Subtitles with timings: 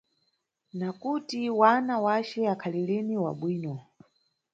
[0.77, 3.75] Nakuti wana wace akhali lini wa bwino.